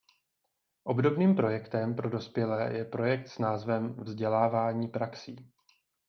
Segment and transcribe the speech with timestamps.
[0.83, 5.51] Obdobným projektem pro dospělé je projekt s názvem Vzdělávání praxí.